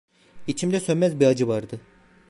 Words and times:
İçinde 0.47 0.79
sönmez 0.79 1.19
bir 1.19 1.25
acı 1.27 1.47
vardı. 1.47 1.79